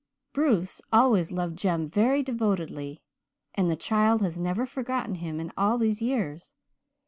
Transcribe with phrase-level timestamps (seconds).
[0.33, 3.03] "Bruce always loved Jem very devotedly,
[3.53, 6.53] and the child has never forgotten him in all these years.